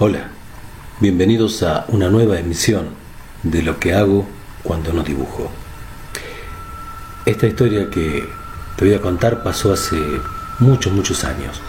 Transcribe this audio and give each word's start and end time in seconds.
Hola, 0.00 0.26
bienvenidos 0.98 1.62
a 1.62 1.84
una 1.86 2.10
nueva 2.10 2.36
emisión 2.40 2.88
de 3.44 3.62
lo 3.62 3.78
que 3.78 3.94
hago 3.94 4.26
cuando 4.64 4.92
no 4.92 5.04
dibujo. 5.04 5.52
Esta 7.24 7.46
historia 7.46 7.88
que 7.90 8.28
te 8.76 8.84
voy 8.86 8.94
a 8.94 9.00
contar 9.00 9.44
pasó 9.44 9.72
hace 9.72 9.96
muchos, 10.58 10.92
muchos 10.92 11.22
años, 11.22 11.62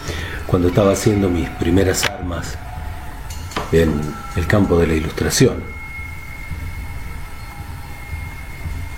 cuando 0.47 0.69
estaba 0.69 0.93
haciendo 0.93 1.29
mis 1.29 1.47
primeras 1.51 2.03
armas 2.03 2.57
en 3.71 3.93
el 4.35 4.47
campo 4.47 4.79
de 4.79 4.87
la 4.87 4.95
ilustración. 4.95 5.61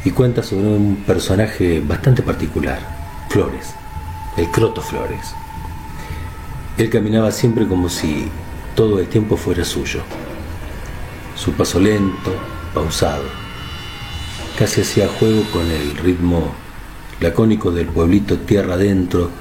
Y 0.05 0.11
cuenta 0.11 0.41
sobre 0.41 0.67
un 0.67 1.03
personaje 1.05 1.81
bastante 1.81 2.21
particular, 2.21 2.79
Flores, 3.27 3.73
el 4.37 4.49
Croto 4.51 4.81
Flores. 4.81 5.33
Él 6.77 6.89
caminaba 6.89 7.29
siempre 7.33 7.67
como 7.67 7.89
si 7.89 8.31
todo 8.77 8.99
el 8.99 9.07
tiempo 9.07 9.37
fuera 9.37 9.65
suyo. 9.65 10.01
Su 11.35 11.53
paso 11.53 11.79
lento, 11.79 12.31
pausado. 12.75 13.23
Casi 14.55 14.81
hacía 14.81 15.07
juego 15.07 15.41
con 15.51 15.65
el 15.71 15.97
ritmo 15.97 16.53
lacónico 17.19 17.71
del 17.71 17.87
pueblito 17.87 18.37
tierra 18.37 18.75
adentro 18.75 19.31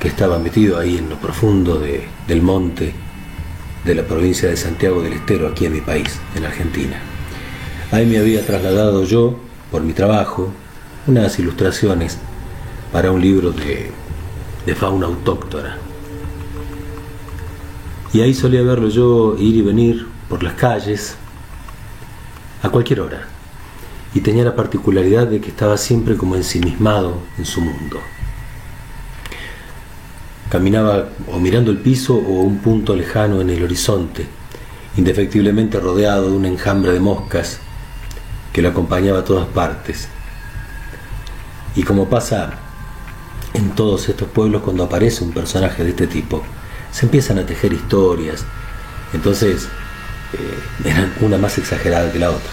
que 0.00 0.08
estaba 0.08 0.38
metido 0.38 0.78
ahí 0.78 0.96
en 0.96 1.10
lo 1.10 1.16
profundo 1.16 1.78
del 1.78 2.40
monte 2.40 2.94
de 3.84 3.94
la 3.94 4.04
provincia 4.04 4.48
de 4.48 4.56
Santiago 4.56 5.02
del 5.02 5.12
Estero, 5.12 5.46
aquí 5.46 5.66
en 5.66 5.74
mi 5.74 5.82
país, 5.82 6.18
en 6.34 6.46
Argentina. 6.46 6.96
Ahí 7.92 8.06
me 8.06 8.16
había 8.16 8.46
trasladado 8.46 9.04
yo, 9.04 9.38
por 9.70 9.82
mi 9.82 9.92
trabajo, 9.92 10.50
unas 11.06 11.38
ilustraciones 11.38 12.16
para 12.92 13.10
un 13.10 13.20
libro 13.20 13.52
de, 13.52 13.90
de 14.64 14.74
fauna 14.74 15.04
autóctona. 15.04 15.83
Y 18.14 18.20
ahí 18.20 18.32
solía 18.32 18.62
verlo 18.62 18.88
yo 18.88 19.36
ir 19.40 19.56
y 19.56 19.62
venir 19.62 20.06
por 20.28 20.44
las 20.44 20.54
calles 20.54 21.16
a 22.62 22.68
cualquier 22.68 23.00
hora. 23.00 23.26
Y 24.14 24.20
tenía 24.20 24.44
la 24.44 24.54
particularidad 24.54 25.26
de 25.26 25.40
que 25.40 25.48
estaba 25.50 25.76
siempre 25.76 26.16
como 26.16 26.36
ensimismado 26.36 27.18
en 27.36 27.44
su 27.44 27.60
mundo. 27.60 27.98
Caminaba 30.48 31.08
o 31.26 31.40
mirando 31.40 31.72
el 31.72 31.78
piso 31.78 32.14
o 32.14 32.42
un 32.42 32.58
punto 32.58 32.94
lejano 32.94 33.40
en 33.40 33.50
el 33.50 33.64
horizonte, 33.64 34.28
indefectiblemente 34.96 35.80
rodeado 35.80 36.30
de 36.30 36.36
un 36.36 36.46
enjambre 36.46 36.92
de 36.92 37.00
moscas 37.00 37.58
que 38.52 38.62
lo 38.62 38.68
acompañaba 38.68 39.18
a 39.18 39.24
todas 39.24 39.48
partes. 39.48 40.08
Y 41.74 41.82
como 41.82 42.08
pasa 42.08 42.52
en 43.54 43.70
todos 43.70 44.08
estos 44.08 44.28
pueblos 44.28 44.62
cuando 44.62 44.84
aparece 44.84 45.24
un 45.24 45.32
personaje 45.32 45.82
de 45.82 45.90
este 45.90 46.06
tipo, 46.06 46.44
se 46.94 47.06
empiezan 47.06 47.38
a 47.38 47.44
tejer 47.44 47.72
historias. 47.72 48.44
Entonces, 49.12 49.68
eh, 50.32 50.88
eran 50.88 51.12
una 51.20 51.38
más 51.38 51.58
exagerada 51.58 52.12
que 52.12 52.20
la 52.20 52.30
otra. 52.30 52.52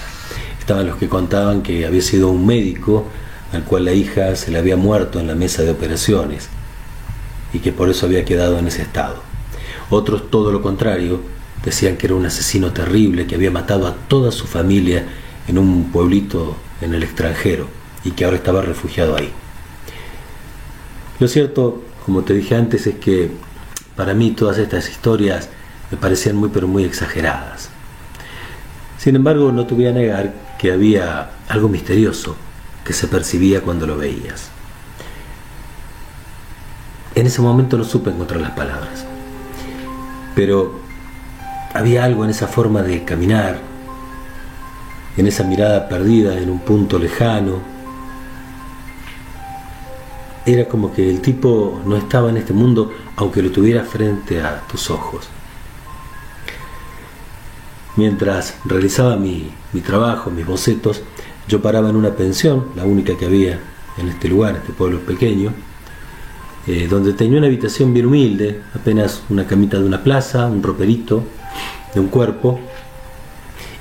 Estaban 0.59 0.87
los 0.87 0.97
que 0.97 1.07
contaban 1.07 1.61
que 1.61 1.85
había 1.85 2.01
sido 2.01 2.29
un 2.29 2.47
médico 2.47 3.07
al 3.53 3.63
cual 3.63 3.85
la 3.85 3.93
hija 3.93 4.35
se 4.35 4.49
le 4.49 4.57
había 4.57 4.77
muerto 4.77 5.19
en 5.19 5.27
la 5.27 5.35
mesa 5.35 5.61
de 5.61 5.69
operaciones 5.69 6.49
y 7.53 7.59
que 7.59 7.71
por 7.71 7.89
eso 7.89 8.07
había 8.07 8.25
quedado 8.25 8.57
en 8.57 8.67
ese 8.67 8.81
estado. 8.81 9.21
Otros, 9.91 10.31
todo 10.31 10.51
lo 10.51 10.63
contrario, 10.63 11.21
decían 11.63 11.97
que 11.97 12.07
era 12.07 12.15
un 12.15 12.25
asesino 12.25 12.71
terrible 12.71 13.27
que 13.27 13.35
había 13.35 13.51
matado 13.51 13.85
a 13.85 13.93
toda 14.07 14.31
su 14.31 14.47
familia 14.47 15.05
en 15.47 15.59
un 15.59 15.91
pueblito 15.91 16.57
en 16.81 16.95
el 16.95 17.03
extranjero 17.03 17.67
y 18.03 18.11
que 18.11 18.25
ahora 18.25 18.37
estaba 18.37 18.63
refugiado 18.63 19.15
ahí. 19.15 19.31
Lo 21.19 21.27
cierto, 21.27 21.83
como 22.05 22.23
te 22.23 22.33
dije 22.33 22.55
antes, 22.55 22.87
es 22.87 22.95
que 22.95 23.29
para 23.95 24.13
mí 24.13 24.31
todas 24.31 24.57
estas 24.57 24.89
historias 24.89 25.49
me 25.91 25.97
parecían 25.97 26.35
muy 26.35 26.49
pero 26.49 26.67
muy 26.67 26.83
exageradas. 26.83 27.69
Sin 28.97 29.15
embargo, 29.15 29.51
no 29.51 29.65
te 29.65 29.73
voy 29.73 29.87
a 29.87 29.91
negar 29.91 30.33
que 30.59 30.71
había 30.71 31.31
algo 31.49 31.67
misterioso 31.67 32.35
que 32.85 32.93
se 32.93 33.07
percibía 33.07 33.61
cuando 33.61 33.87
lo 33.87 33.97
veías. 33.97 34.49
En 37.15 37.27
ese 37.27 37.41
momento 37.41 37.77
no 37.77 37.83
supe 37.83 38.09
encontrar 38.09 38.41
las 38.41 38.51
palabras, 38.51 39.05
pero 40.35 40.79
había 41.73 42.05
algo 42.05 42.23
en 42.23 42.29
esa 42.29 42.47
forma 42.47 42.81
de 42.83 43.03
caminar, 43.03 43.59
en 45.17 45.27
esa 45.27 45.43
mirada 45.43 45.89
perdida 45.89 46.37
en 46.37 46.49
un 46.49 46.59
punto 46.59 46.97
lejano, 46.97 47.59
era 50.45 50.67
como 50.67 50.93
que 50.93 51.09
el 51.09 51.21
tipo 51.21 51.81
no 51.85 51.95
estaba 51.97 52.29
en 52.29 52.37
este 52.37 52.53
mundo 52.53 52.91
aunque 53.15 53.41
lo 53.41 53.51
tuviera 53.51 53.83
frente 53.83 54.41
a 54.41 54.61
tus 54.67 54.89
ojos. 54.89 55.29
Mientras 57.95 58.55
realizaba 58.65 59.17
mi, 59.17 59.51
trabajo, 59.85 60.31
mis 60.31 60.45
bocetos, 60.45 61.03
yo 61.47 61.61
paraba 61.61 61.89
en 61.89 61.95
una 61.95 62.11
pensión, 62.11 62.67
la 62.75 62.85
única 62.85 63.17
que 63.17 63.25
había 63.25 63.59
en 63.97 64.07
este 64.07 64.29
lugar, 64.29 64.55
este 64.55 64.71
pueblo 64.71 64.99
pequeño, 65.01 65.53
eh, 66.67 66.87
donde 66.89 67.13
tenía 67.13 67.37
una 67.37 67.47
habitación 67.47 67.93
bien 67.93 68.05
humilde, 68.05 68.61
apenas 68.73 69.23
una 69.29 69.45
camita 69.45 69.77
de 69.77 69.85
una 69.85 70.03
plaza, 70.03 70.47
un 70.47 70.63
roperito 70.63 71.23
de 71.93 71.99
un 71.99 72.07
cuerpo 72.07 72.59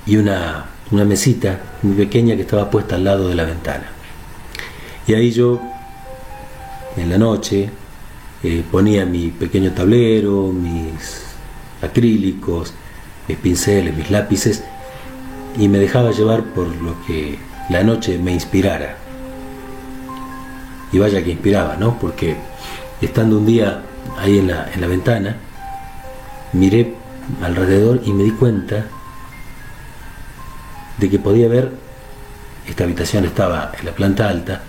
y 0.06 0.16
una, 0.16 0.66
una 0.91 1.04
mesita 1.04 1.60
muy 1.82 1.94
pequeña 1.94 2.34
que 2.34 2.42
estaba 2.42 2.69
puesta 2.69 2.97
al 2.97 3.04
lado 3.04 3.28
de 3.28 3.37
la 3.37 3.44
ventana. 3.44 3.92
Y 5.06 5.15
ahí 5.15 5.31
yo 5.31 5.60
en 7.00 7.11
la 7.11 7.19
noche, 7.19 7.71
eh, 8.43 8.65
ponía 8.71 9.05
mi 9.05 9.31
pequeño 9.31 9.72
tablero, 9.72 10.49
mis 10.53 11.25
acrílicos, 11.83 12.75
mis 13.28 13.38
pinceles, 13.38 13.97
mis 13.97 14.11
lápices 14.11 14.62
y 15.59 15.69
me 15.69 15.78
dejaba 15.78 16.12
llevar 16.12 16.44
por 16.55 16.69
lo 16.77 16.94
que 17.06 17.39
la 17.69 17.83
noche 17.83 18.19
me 18.19 18.33
inspirara. 18.33 18.97
Y 20.93 20.99
vaya 20.99 21.22
que 21.22 21.31
inspiraba, 21.31 21.77
¿no? 21.77 21.99
Porque 21.99 22.37
estando 23.00 23.39
un 23.39 23.47
día 23.47 23.83
ahí 24.19 24.39
en 24.39 24.49
la, 24.49 24.71
en 24.72 24.81
la 24.81 24.87
ventana, 24.87 25.37
miré 26.53 26.94
alrededor 27.43 28.00
y 28.05 28.12
me 28.12 28.25
di 28.25 28.33
cuenta 28.33 28.87
de 30.99 31.09
que 31.09 31.19
podía 31.19 31.49
ver, 31.49 31.72
esta 32.66 32.84
habitación 32.84 33.25
estaba 33.25 33.72
en 33.78 33.87
la 33.87 33.93
planta 33.93 34.28
alta, 34.28 34.62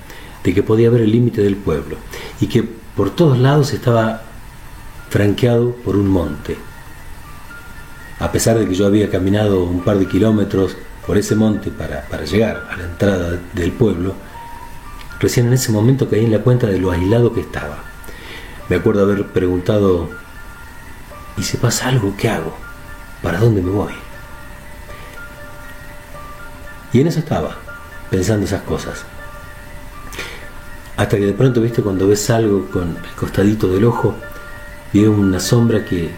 de 0.43 0.53
que 0.53 0.63
podía 0.63 0.89
ver 0.89 1.01
el 1.01 1.11
límite 1.11 1.41
del 1.41 1.55
pueblo 1.55 1.97
y 2.39 2.47
que 2.47 2.63
por 2.95 3.09
todos 3.11 3.37
lados 3.37 3.73
estaba 3.73 4.23
franqueado 5.09 5.73
por 5.75 5.95
un 5.95 6.07
monte. 6.07 6.57
A 8.19 8.31
pesar 8.31 8.57
de 8.57 8.67
que 8.67 8.75
yo 8.75 8.85
había 8.85 9.09
caminado 9.09 9.63
un 9.63 9.83
par 9.83 9.97
de 9.97 10.07
kilómetros 10.07 10.77
por 11.05 11.17
ese 11.17 11.35
monte 11.35 11.71
para, 11.71 12.07
llegar 12.23 12.67
a 12.69 12.77
la 12.77 12.83
entrada 12.83 13.39
del 13.53 13.71
pueblo, 13.71 14.13
recién 15.19 15.47
en 15.47 15.53
ese 15.53 15.71
momento 15.71 16.09
caí 16.09 16.23
en 16.23 16.31
la 16.31 16.39
cuenta 16.39 16.67
de 16.67 16.79
lo 16.79 16.91
aislado 16.91 17.33
que 17.33 17.41
estaba. 17.41 17.79
Me 18.69 18.77
acuerdo 18.77 19.03
haber 19.03 19.27
preguntado, 19.27 20.09
¿y 21.37 21.43
si 21.43 21.57
pasa 21.57 21.89
algo, 21.89 22.13
qué 22.17 22.29
hago? 22.29 22.55
¿Para 23.21 23.39
dónde 23.39 23.61
me 23.61 23.71
voy? 23.71 23.93
Y 26.93 27.01
en 27.01 27.07
eso 27.07 27.19
estaba, 27.19 27.57
pensando 28.09 28.45
esas 28.45 28.61
cosas. 28.61 29.05
Hasta 31.01 31.17
que 31.17 31.25
de 31.25 31.33
pronto, 31.33 31.61
viste, 31.61 31.81
cuando 31.81 32.07
ves 32.07 32.29
algo 32.29 32.69
con 32.69 32.89
el 32.89 33.15
costadito 33.15 33.67
del 33.67 33.85
ojo, 33.85 34.13
vi 34.93 35.03
una 35.03 35.39
sombra 35.39 35.83
que, 35.83 36.11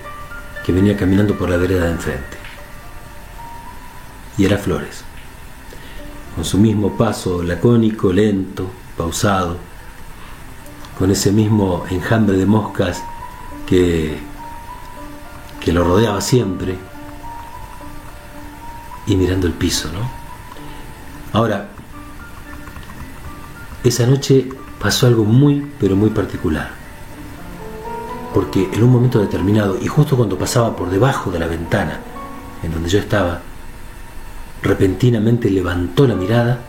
que 0.65 0.73
venía 0.73 0.97
caminando 0.97 1.37
por 1.37 1.49
la 1.49 1.55
vereda 1.55 1.85
de 1.85 1.91
enfrente. 1.91 2.37
Y 4.37 4.43
era 4.43 4.57
Flores, 4.57 5.05
con 6.35 6.43
su 6.43 6.57
mismo 6.57 6.97
paso 6.97 7.41
lacónico, 7.43 8.11
lento, 8.11 8.69
pausado, 8.97 9.55
con 10.99 11.11
ese 11.11 11.31
mismo 11.31 11.85
enjambre 11.89 12.35
de 12.35 12.45
moscas 12.45 13.01
que, 13.65 14.17
que 15.61 15.71
lo 15.71 15.85
rodeaba 15.85 16.19
siempre, 16.19 16.75
y 19.05 19.15
mirando 19.15 19.47
el 19.47 19.53
piso, 19.53 19.89
¿no? 19.93 20.11
Ahora, 21.31 21.69
esa 23.85 24.05
noche 24.05 24.49
pasó 24.83 25.07
algo 25.07 25.23
muy, 25.23 25.65
pero 25.79 25.95
muy 25.95 26.09
particular. 26.09 26.71
Porque 28.33 28.69
en 28.73 28.83
un 28.83 28.91
momento 28.91 29.17
determinado, 29.21 29.77
y 29.81 29.87
justo 29.87 30.17
cuando 30.17 30.37
pasaba 30.37 30.75
por 30.75 30.89
debajo 30.89 31.31
de 31.31 31.39
la 31.39 31.47
ventana 31.47 32.01
en 32.61 32.73
donde 32.73 32.89
yo 32.89 32.99
estaba, 32.99 33.39
repentinamente 34.61 35.49
levantó 35.49 36.05
la 36.05 36.15
mirada 36.15 36.59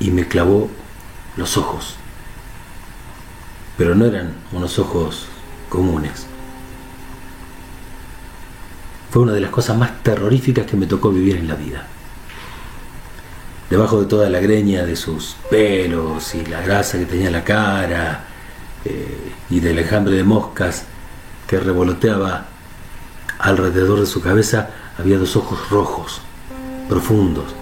y 0.00 0.10
me 0.10 0.26
clavó 0.26 0.68
los 1.36 1.56
ojos. 1.56 1.94
Pero 3.76 3.94
no 3.94 4.04
eran 4.04 4.34
unos 4.50 4.80
ojos 4.80 5.28
comunes. 5.68 6.26
Fue 9.12 9.22
una 9.22 9.32
de 9.32 9.42
las 9.42 9.50
cosas 9.52 9.78
más 9.78 10.02
terroríficas 10.02 10.66
que 10.66 10.76
me 10.76 10.86
tocó 10.86 11.10
vivir 11.10 11.36
en 11.36 11.46
la 11.46 11.54
vida 11.54 11.86
debajo 13.70 14.00
de 14.00 14.06
toda 14.06 14.30
la 14.30 14.40
greña 14.40 14.84
de 14.84 14.96
sus 14.96 15.36
pelos 15.50 16.34
y 16.34 16.44
la 16.46 16.62
grasa 16.62 16.98
que 16.98 17.06
tenía 17.06 17.26
en 17.26 17.32
la 17.32 17.44
cara 17.44 18.24
eh, 18.84 19.32
y 19.50 19.60
del 19.60 19.78
enjambre 19.78 20.14
de 20.14 20.24
moscas, 20.24 20.84
que 21.46 21.58
revoloteaba 21.58 22.46
alrededor 23.38 24.00
de 24.00 24.06
su 24.06 24.20
cabeza 24.20 24.70
había 24.98 25.18
dos 25.18 25.36
ojos 25.36 25.70
rojos, 25.70 26.20
profundos, 26.88 27.54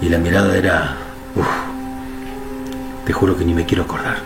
y 0.00 0.08
la 0.08 0.18
mirada 0.18 0.56
era... 0.56 0.96
Uf, 1.34 1.46
te 3.04 3.12
juro 3.12 3.36
que 3.36 3.44
ni 3.44 3.54
me 3.54 3.64
quiero 3.64 3.84
acordar. 3.84 4.18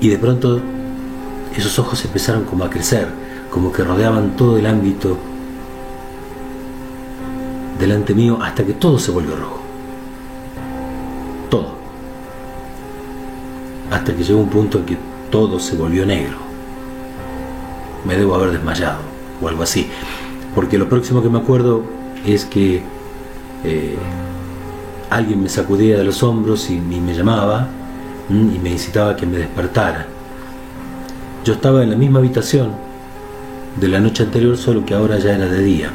Y 0.00 0.08
de 0.08 0.18
pronto 0.18 0.60
esos 1.56 1.78
ojos 1.78 2.04
empezaron 2.04 2.44
como 2.44 2.64
a 2.64 2.70
crecer, 2.70 3.06
como 3.50 3.72
que 3.72 3.84
rodeaban 3.84 4.36
todo 4.36 4.58
el 4.58 4.66
ámbito 4.66 5.16
delante 7.82 8.14
mío 8.14 8.38
hasta 8.40 8.64
que 8.64 8.74
todo 8.74 8.96
se 8.96 9.10
volvió 9.10 9.34
rojo. 9.34 9.60
Todo. 11.50 11.74
Hasta 13.90 14.14
que 14.14 14.22
llegó 14.22 14.38
un 14.38 14.48
punto 14.48 14.78
en 14.78 14.84
que 14.84 14.96
todo 15.30 15.58
se 15.58 15.74
volvió 15.74 16.06
negro. 16.06 16.36
Me 18.06 18.16
debo 18.16 18.36
haber 18.36 18.52
desmayado 18.52 19.00
o 19.40 19.48
algo 19.48 19.64
así. 19.64 19.88
Porque 20.54 20.78
lo 20.78 20.88
próximo 20.88 21.22
que 21.22 21.28
me 21.28 21.38
acuerdo 21.38 21.82
es 22.24 22.44
que 22.44 22.82
eh, 23.64 23.96
alguien 25.10 25.42
me 25.42 25.48
sacudía 25.48 25.98
de 25.98 26.04
los 26.04 26.22
hombros 26.22 26.70
y, 26.70 26.74
y 26.74 27.00
me 27.00 27.14
llamaba 27.14 27.66
y 28.30 28.58
me 28.60 28.70
incitaba 28.70 29.10
a 29.10 29.16
que 29.16 29.26
me 29.26 29.38
despertara. 29.38 30.06
Yo 31.44 31.54
estaba 31.54 31.82
en 31.82 31.90
la 31.90 31.96
misma 31.96 32.20
habitación 32.20 32.70
de 33.80 33.88
la 33.88 33.98
noche 33.98 34.22
anterior, 34.22 34.56
solo 34.56 34.86
que 34.86 34.94
ahora 34.94 35.18
ya 35.18 35.34
era 35.34 35.46
de 35.46 35.62
día. 35.64 35.90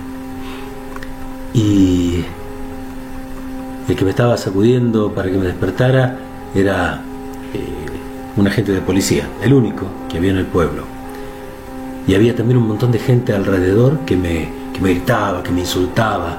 Y 1.57 2.24
el 3.89 3.95
que 3.95 4.06
me 4.06 4.12
estaba 4.12 4.38
sacudiendo 4.38 5.12
para 5.12 5.31
que 5.31 5.38
me 5.39 5.45
despertara 5.45 6.15
era 6.54 7.01
eh, 7.51 8.38
un 8.38 8.48
agente 8.48 8.71
de 8.71 8.80
policía, 8.80 9.27
el 9.42 9.54
único 9.54 9.88
que 10.07 10.19
había 10.19 10.30
en 10.30 10.38
el 10.38 10.45
pueblo. 10.45 10.83
Y 12.07 12.13
había 12.13 12.36
también 12.36 12.59
un 12.59 12.68
montón 12.68 12.92
de 12.92 13.00
gente 13.00 13.33
alrededor 13.33 14.01
que 14.06 14.15
me, 14.15 14.50
que 14.71 14.80
me 14.81 14.92
gritaba, 14.92 15.42
que 15.42 15.50
me 15.50 15.62
insultaba, 15.62 16.38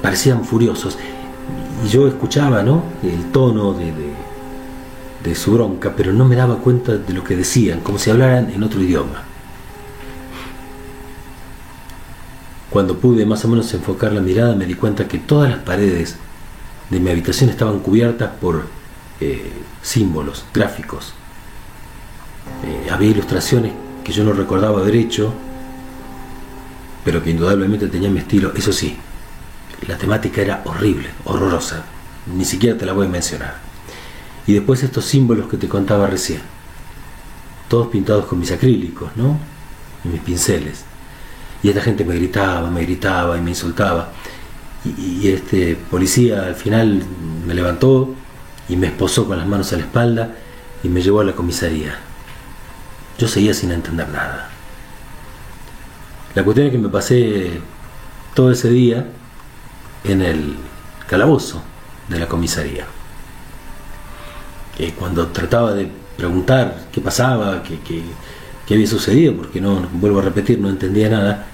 parecían 0.00 0.44
furiosos. 0.44 0.96
Y 1.84 1.88
yo 1.88 2.06
escuchaba 2.06 2.62
¿no? 2.62 2.84
el 3.02 3.32
tono 3.32 3.72
de, 3.72 3.86
de, 3.86 4.12
de 5.24 5.34
su 5.34 5.54
bronca, 5.54 5.92
pero 5.96 6.12
no 6.12 6.24
me 6.24 6.36
daba 6.36 6.58
cuenta 6.58 6.96
de 6.96 7.12
lo 7.12 7.24
que 7.24 7.34
decían, 7.34 7.80
como 7.80 7.98
si 7.98 8.10
hablaran 8.10 8.48
en 8.50 8.62
otro 8.62 8.80
idioma. 8.80 9.24
Cuando 12.76 12.98
pude 12.98 13.24
más 13.24 13.42
o 13.42 13.48
menos 13.48 13.72
enfocar 13.72 14.12
la 14.12 14.20
mirada 14.20 14.54
me 14.54 14.66
di 14.66 14.74
cuenta 14.74 15.08
que 15.08 15.16
todas 15.16 15.48
las 15.48 15.60
paredes 15.60 16.16
de 16.90 17.00
mi 17.00 17.08
habitación 17.08 17.48
estaban 17.48 17.78
cubiertas 17.78 18.32
por 18.38 18.66
eh, 19.18 19.50
símbolos, 19.80 20.44
gráficos. 20.52 21.14
Eh, 22.66 22.90
había 22.90 23.12
ilustraciones 23.12 23.72
que 24.04 24.12
yo 24.12 24.24
no 24.24 24.34
recordaba 24.34 24.80
haber 24.80 24.94
hecho, 24.94 25.32
pero 27.02 27.22
que 27.24 27.30
indudablemente 27.30 27.88
tenían 27.88 28.12
mi 28.12 28.20
estilo. 28.20 28.52
Eso 28.54 28.74
sí, 28.74 28.94
la 29.88 29.96
temática 29.96 30.42
era 30.42 30.60
horrible, 30.66 31.08
horrorosa. 31.24 31.82
Ni 32.26 32.44
siquiera 32.44 32.76
te 32.76 32.84
la 32.84 32.92
voy 32.92 33.06
a 33.06 33.08
mencionar. 33.08 33.56
Y 34.46 34.52
después 34.52 34.82
estos 34.82 35.06
símbolos 35.06 35.48
que 35.48 35.56
te 35.56 35.66
contaba 35.66 36.08
recién. 36.08 36.42
Todos 37.70 37.88
pintados 37.88 38.26
con 38.26 38.38
mis 38.38 38.52
acrílicos, 38.52 39.16
¿no? 39.16 39.38
Y 40.04 40.08
mis 40.08 40.20
pinceles. 40.20 40.84
Y 41.62 41.68
esta 41.68 41.80
gente 41.80 42.04
me 42.04 42.14
gritaba, 42.14 42.70
me 42.70 42.82
gritaba 42.82 43.36
y 43.36 43.40
me 43.40 43.50
insultaba. 43.50 44.10
Y, 44.84 45.28
este 45.28 45.76
policía 45.90 46.46
al 46.46 46.54
final 46.54 47.02
me 47.46 47.54
levantó 47.54 48.14
y 48.68 48.76
me 48.76 48.88
esposó 48.88 49.26
con 49.26 49.38
las 49.38 49.46
manos 49.46 49.72
a 49.72 49.76
la 49.76 49.82
espalda 49.82 50.36
y 50.82 50.88
me 50.88 51.02
llevó 51.02 51.20
a 51.20 51.24
la 51.24 51.32
comisaría. 51.32 51.98
Yo 53.18 53.26
seguía 53.26 53.54
sin 53.54 53.72
entender 53.72 54.08
nada. 54.08 54.50
La 56.34 56.44
cuestión 56.44 56.66
es 56.66 56.72
que 56.72 56.78
me 56.78 56.88
pasé 56.88 57.60
todo 58.34 58.52
ese 58.52 58.68
día 58.68 59.06
en 60.04 60.22
el 60.22 60.56
calabozo 61.08 61.62
de 62.08 62.18
la 62.18 62.28
comisaría. 62.28 62.86
Y 64.78 64.90
cuando 64.90 65.28
trataba 65.28 65.72
de 65.72 65.90
preguntar 66.16 66.88
qué 66.92 67.00
pasaba, 67.00 67.62
qué, 67.62 68.02
qué 68.66 68.74
había 68.74 68.86
sucedido, 68.86 69.34
porque 69.34 69.60
no, 69.60 69.88
vuelvo 69.92 70.18
a 70.18 70.22
repetir, 70.22 70.58
no 70.58 70.68
entendía 70.68 71.08
nada, 71.08 71.46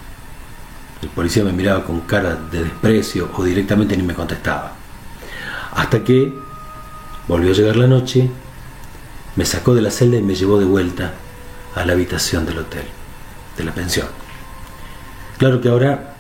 el 1.03 1.09
policía 1.09 1.44
me 1.44 1.53
miraba 1.53 1.85
con 1.85 2.00
cara 2.03 2.37
de 2.50 2.62
desprecio 2.64 3.31
o 3.37 3.44
directamente 3.44 3.97
ni 3.97 4.03
me 4.03 4.14
contestaba. 4.14 4.73
Hasta 5.73 6.03
que 6.05 6.32
volvió 7.29 7.50
a 7.50 7.55
llegar 7.55 7.76
la 7.76 7.87
noche, 7.87 8.31
me 9.37 9.44
sacó 9.44 9.75
de 9.75 9.82
la 9.82 9.91
celda 9.91 10.17
y 10.17 10.23
me 10.23 10.35
llevó 10.35 10.59
de 10.59 10.64
vuelta 10.64 11.12
a 11.75 11.85
la 11.85 11.93
habitación 11.94 12.47
del 12.47 12.59
hotel, 12.59 12.85
de 13.56 13.65
la 13.65 13.73
pensión. 13.73 14.06
Claro 15.38 15.61
que 15.61 15.69
ahora 15.69 16.15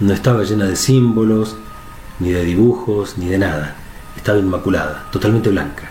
no 0.00 0.12
estaba 0.12 0.44
llena 0.44 0.66
de 0.66 0.76
símbolos, 0.76 1.56
ni 2.20 2.30
de 2.30 2.44
dibujos, 2.44 3.18
ni 3.18 3.26
de 3.26 3.38
nada. 3.38 3.74
Estaba 4.16 4.38
inmaculada, 4.38 5.06
totalmente 5.10 5.50
blanca. 5.50 5.90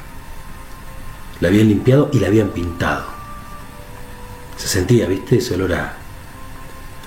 La 1.42 1.50
habían 1.50 1.68
limpiado 1.68 2.10
y 2.14 2.20
la 2.20 2.28
habían 2.28 2.50
pintado. 2.50 3.13
Se 4.74 4.80
sentía, 4.80 5.06
viste, 5.06 5.38
ese 5.38 5.54
olor 5.54 5.74
a, 5.74 5.94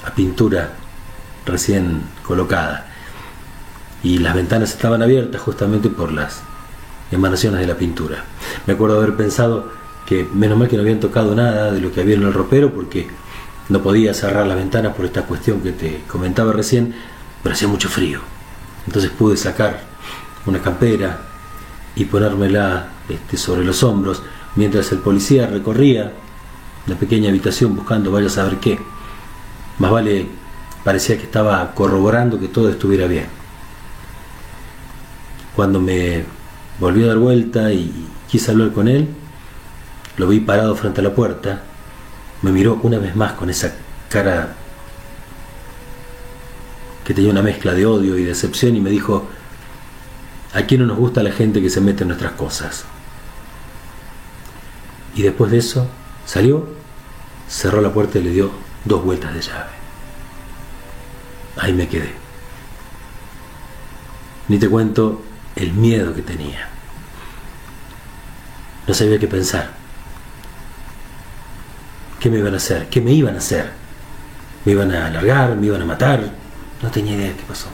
a 0.04 0.14
pintura 0.14 0.70
recién 1.44 2.00
colocada. 2.22 2.86
Y 4.04 4.18
las 4.18 4.36
ventanas 4.36 4.70
estaban 4.70 5.02
abiertas 5.02 5.40
justamente 5.40 5.88
por 5.88 6.12
las 6.12 6.42
emanaciones 7.10 7.58
de 7.58 7.66
la 7.66 7.74
pintura. 7.74 8.22
Me 8.68 8.74
acuerdo 8.74 8.98
haber 8.98 9.16
pensado 9.16 9.72
que 10.06 10.28
menos 10.32 10.56
mal 10.56 10.68
que 10.68 10.76
no 10.76 10.82
habían 10.82 11.00
tocado 11.00 11.34
nada 11.34 11.72
de 11.72 11.80
lo 11.80 11.90
que 11.90 12.02
había 12.02 12.14
en 12.14 12.22
el 12.22 12.32
ropero 12.32 12.72
porque 12.72 13.08
no 13.68 13.82
podía 13.82 14.14
cerrar 14.14 14.46
las 14.46 14.58
ventanas 14.58 14.94
por 14.94 15.04
esta 15.04 15.22
cuestión 15.22 15.60
que 15.60 15.72
te 15.72 16.02
comentaba 16.06 16.52
recién, 16.52 16.94
pero 17.42 17.56
hacía 17.56 17.66
mucho 17.66 17.88
frío. 17.88 18.20
Entonces 18.86 19.10
pude 19.10 19.36
sacar 19.36 19.80
una 20.46 20.62
campera 20.62 21.18
y 21.96 22.04
ponérmela 22.04 22.90
este, 23.08 23.36
sobre 23.36 23.64
los 23.64 23.82
hombros 23.82 24.22
mientras 24.54 24.92
el 24.92 24.98
policía 24.98 25.48
recorría 25.48 26.12
la 26.86 26.96
pequeña 26.96 27.30
habitación 27.30 27.74
buscando 27.74 28.10
vaya 28.10 28.26
a 28.26 28.30
saber 28.30 28.58
qué. 28.58 28.78
Más 29.78 29.90
vale 29.90 30.26
parecía 30.84 31.16
que 31.16 31.24
estaba 31.24 31.74
corroborando 31.74 32.38
que 32.38 32.48
todo 32.48 32.68
estuviera 32.70 33.06
bien. 33.06 33.26
Cuando 35.54 35.80
me 35.80 36.24
volvió 36.78 37.06
a 37.06 37.08
dar 37.08 37.18
vuelta 37.18 37.72
y 37.72 38.06
quise 38.28 38.50
hablar 38.50 38.72
con 38.72 38.88
él, 38.88 39.08
lo 40.16 40.28
vi 40.28 40.40
parado 40.40 40.76
frente 40.76 41.00
a 41.00 41.04
la 41.04 41.14
puerta, 41.14 41.62
me 42.42 42.52
miró 42.52 42.78
una 42.82 42.98
vez 42.98 43.16
más 43.16 43.32
con 43.32 43.50
esa 43.50 43.74
cara 44.08 44.54
que 47.04 47.14
tenía 47.14 47.30
una 47.30 47.42
mezcla 47.42 47.72
de 47.72 47.86
odio 47.86 48.16
y 48.18 48.24
decepción 48.24 48.76
y 48.76 48.80
me 48.80 48.90
dijo, 48.90 49.26
aquí 50.54 50.78
no 50.78 50.86
nos 50.86 50.98
gusta 50.98 51.22
la 51.22 51.32
gente 51.32 51.60
que 51.60 51.70
se 51.70 51.80
mete 51.80 52.02
en 52.02 52.08
nuestras 52.08 52.32
cosas. 52.32 52.84
Y 55.14 55.22
después 55.22 55.50
de 55.50 55.58
eso 55.58 55.88
salió, 56.26 56.66
cerró 57.48 57.80
la 57.80 57.92
puerta 57.92 58.18
y 58.18 58.22
le 58.22 58.30
dio 58.30 58.50
dos 58.84 59.02
vueltas 59.04 59.32
de 59.32 59.40
llave. 59.40 59.70
Ahí 61.56 61.72
me 61.72 61.88
quedé. 61.88 62.12
Ni 64.48 64.58
te 64.58 64.68
cuento 64.68 65.22
el 65.56 65.72
miedo 65.72 66.14
que 66.14 66.22
tenía. 66.22 66.68
No 68.86 68.94
sabía 68.94 69.18
qué 69.18 69.26
pensar. 69.26 69.70
¿Qué 72.20 72.30
me 72.30 72.38
iban 72.38 72.54
a 72.54 72.58
hacer? 72.58 72.88
¿Qué 72.88 73.00
me 73.00 73.12
iban 73.12 73.34
a 73.34 73.38
hacer? 73.38 73.70
¿Me 74.64 74.72
iban 74.72 74.92
a 74.92 75.06
alargar? 75.06 75.56
¿Me 75.56 75.66
iban 75.66 75.82
a 75.82 75.86
matar? 75.86 76.30
No 76.82 76.90
tenía 76.90 77.14
idea 77.14 77.28
de 77.28 77.36
qué 77.36 77.42
pasó. 77.42 77.68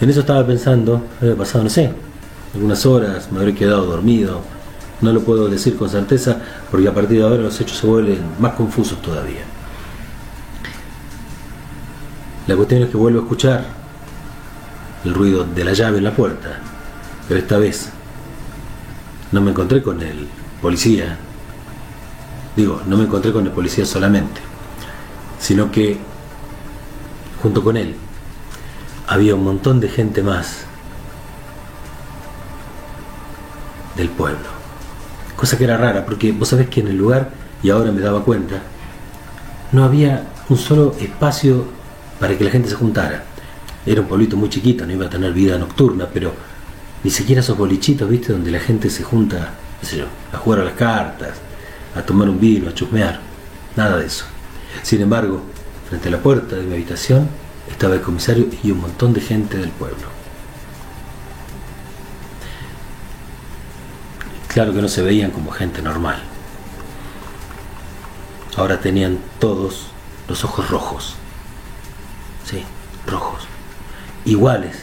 En 0.00 0.10
eso 0.10 0.20
estaba 0.20 0.46
pensando, 0.46 1.06
había 1.20 1.36
pasado, 1.36 1.64
no 1.64 1.70
sé, 1.70 1.92
algunas 2.52 2.84
horas, 2.84 3.30
me 3.30 3.38
habré 3.38 3.54
quedado 3.54 3.86
dormido. 3.86 4.42
No 5.00 5.12
lo 5.12 5.20
puedo 5.20 5.48
decir 5.48 5.76
con 5.76 5.88
certeza 5.90 6.38
porque 6.70 6.88
a 6.88 6.94
partir 6.94 7.18
de 7.18 7.24
ahora 7.24 7.42
los 7.42 7.60
hechos 7.60 7.78
se 7.78 7.86
vuelven 7.86 8.22
más 8.38 8.54
confusos 8.54 9.00
todavía. 9.02 9.42
La 12.46 12.56
cuestión 12.56 12.82
es 12.82 12.90
que 12.90 12.96
vuelvo 12.96 13.20
a 13.20 13.22
escuchar 13.22 13.64
el 15.04 15.14
ruido 15.14 15.44
de 15.44 15.64
la 15.64 15.72
llave 15.72 15.98
en 15.98 16.04
la 16.04 16.14
puerta, 16.14 16.58
pero 17.26 17.40
esta 17.40 17.58
vez 17.58 17.90
no 19.32 19.40
me 19.40 19.50
encontré 19.50 19.82
con 19.82 20.00
el 20.02 20.28
policía. 20.60 21.16
Digo, 22.56 22.82
no 22.86 22.96
me 22.96 23.04
encontré 23.04 23.32
con 23.32 23.44
el 23.46 23.52
policía 23.52 23.84
solamente, 23.84 24.40
sino 25.40 25.70
que 25.70 25.98
junto 27.42 27.62
con 27.64 27.76
él 27.76 27.96
había 29.06 29.34
un 29.34 29.44
montón 29.44 29.80
de 29.80 29.88
gente 29.88 30.22
más 30.22 30.64
del 33.96 34.08
pueblo. 34.10 34.53
Cosa 35.36 35.58
que 35.58 35.64
era 35.64 35.76
rara, 35.76 36.04
porque 36.04 36.32
vos 36.32 36.48
sabés 36.48 36.68
que 36.68 36.80
en 36.80 36.88
el 36.88 36.96
lugar, 36.96 37.30
y 37.62 37.70
ahora 37.70 37.92
me 37.92 38.00
daba 38.00 38.24
cuenta, 38.24 38.62
no 39.72 39.84
había 39.84 40.26
un 40.48 40.56
solo 40.56 40.94
espacio 41.00 41.64
para 42.20 42.36
que 42.36 42.44
la 42.44 42.50
gente 42.50 42.68
se 42.68 42.76
juntara. 42.76 43.24
Era 43.86 44.00
un 44.00 44.06
pueblito 44.06 44.36
muy 44.36 44.48
chiquito, 44.48 44.86
no 44.86 44.92
iba 44.92 45.06
a 45.06 45.10
tener 45.10 45.32
vida 45.32 45.58
nocturna, 45.58 46.06
pero 46.12 46.32
ni 47.02 47.10
siquiera 47.10 47.40
esos 47.40 47.58
bolichitos, 47.58 48.08
¿viste? 48.08 48.32
Donde 48.32 48.50
la 48.50 48.60
gente 48.60 48.88
se 48.88 49.02
junta 49.02 49.54
qué 49.84 49.86
sé 49.86 49.98
yo, 49.98 50.06
a 50.32 50.38
jugar 50.38 50.60
a 50.60 50.64
las 50.64 50.74
cartas, 50.74 51.34
a 51.94 52.02
tomar 52.02 52.28
un 52.28 52.40
vino, 52.40 52.68
a 52.68 52.74
chusmear, 52.74 53.20
nada 53.76 53.98
de 53.98 54.06
eso. 54.06 54.24
Sin 54.82 55.00
embargo, 55.02 55.42
frente 55.88 56.08
a 56.08 56.12
la 56.12 56.18
puerta 56.18 56.56
de 56.56 56.62
mi 56.62 56.74
habitación 56.74 57.28
estaba 57.70 57.94
el 57.94 58.00
comisario 58.00 58.46
y 58.62 58.70
un 58.70 58.80
montón 58.80 59.12
de 59.12 59.20
gente 59.20 59.58
del 59.58 59.70
pueblo. 59.70 60.23
Claro 64.54 64.72
que 64.72 64.80
no 64.80 64.88
se 64.88 65.02
veían 65.02 65.32
como 65.32 65.50
gente 65.50 65.82
normal. 65.82 66.22
Ahora 68.56 68.78
tenían 68.78 69.18
todos 69.40 69.88
los 70.28 70.44
ojos 70.44 70.70
rojos. 70.70 71.16
Sí, 72.48 72.62
rojos. 73.04 73.48
Iguales 74.24 74.76